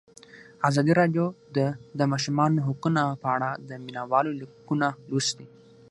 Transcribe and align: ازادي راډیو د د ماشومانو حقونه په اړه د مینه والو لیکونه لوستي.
ازادي 0.69 0.93
راډیو 1.01 1.25
د 1.55 1.57
د 1.99 2.01
ماشومانو 2.11 2.65
حقونه 2.67 3.03
په 3.21 3.27
اړه 3.35 3.49
د 3.67 3.69
مینه 3.83 4.03
والو 4.11 4.31
لیکونه 4.41 4.87
لوستي. 5.09 5.45